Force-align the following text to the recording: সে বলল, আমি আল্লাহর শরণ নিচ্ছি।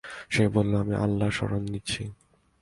সে 0.29 0.43
বলল, 0.47 0.73
আমি 0.75 0.95
আল্লাহর 0.95 1.31
শরণ 1.31 1.63
নিচ্ছি। 1.71 2.03